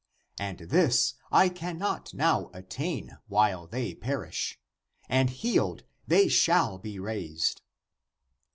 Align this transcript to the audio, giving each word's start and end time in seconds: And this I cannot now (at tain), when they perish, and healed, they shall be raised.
And 0.39 0.57
this 0.57 1.13
I 1.31 1.47
cannot 1.47 2.15
now 2.15 2.49
(at 2.55 2.71
tain), 2.71 3.19
when 3.27 3.67
they 3.69 3.93
perish, 3.93 4.59
and 5.07 5.29
healed, 5.29 5.83
they 6.07 6.27
shall 6.27 6.79
be 6.79 6.97
raised. 6.97 7.61